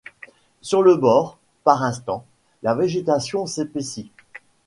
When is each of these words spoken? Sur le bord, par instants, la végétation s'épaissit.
Sur 0.61 0.81
le 0.81 0.95
bord, 0.95 1.37
par 1.63 1.83
instants, 1.83 2.25
la 2.63 2.73
végétation 2.73 3.45
s'épaissit. 3.45 4.09